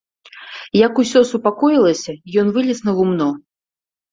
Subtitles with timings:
[0.77, 2.11] Як ўсё супакоілася,
[2.45, 3.29] ён вылез на гумно.